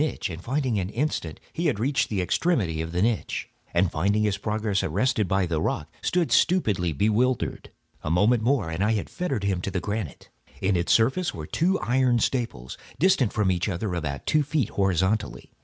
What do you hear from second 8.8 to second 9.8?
I had fettered him to the